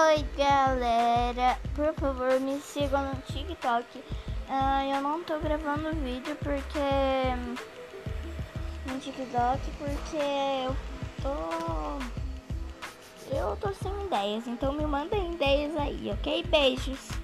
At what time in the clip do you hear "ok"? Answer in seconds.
16.12-16.44